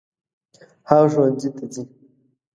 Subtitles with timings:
[0.89, 1.83] هغه ښوونځي ته ځي.